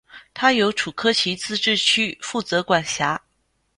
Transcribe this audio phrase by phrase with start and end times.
[0.33, 3.21] 它由楚科奇自治区负责管辖。